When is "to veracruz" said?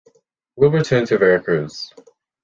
1.05-1.93